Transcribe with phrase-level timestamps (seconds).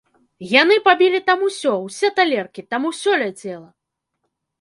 [0.61, 3.69] Яны пабілі там усё, усе талеркі, там усё ляцела!